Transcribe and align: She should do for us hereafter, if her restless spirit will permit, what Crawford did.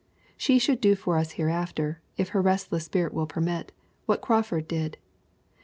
She 0.35 0.57
should 0.57 0.81
do 0.81 0.95
for 0.95 1.15
us 1.15 1.33
hereafter, 1.33 2.01
if 2.17 2.29
her 2.29 2.41
restless 2.41 2.85
spirit 2.85 3.13
will 3.13 3.27
permit, 3.27 3.71
what 4.07 4.19
Crawford 4.19 4.67
did. 4.67 4.97